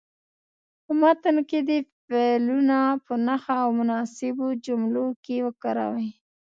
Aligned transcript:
په 0.83 0.91
متن 1.01 1.35
کې 1.49 1.59
دې 1.67 1.79
فعلونه 2.05 2.77
په 3.05 3.13
نښه 3.25 3.55
او 3.63 3.69
په 3.73 3.77
مناسبو 3.77 4.47
جملو 4.65 5.05
کې 5.23 5.35
وکاروئ. 5.47 6.09